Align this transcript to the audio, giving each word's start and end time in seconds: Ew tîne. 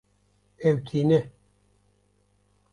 Ew 0.67 0.77
tîne. 0.87 1.19